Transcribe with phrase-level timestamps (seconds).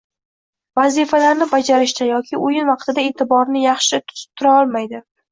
[0.77, 5.03] vazifalarni bajarishda yoki o‘yin vaqtida eʼtiborini yaxshi tutib tura olmaydi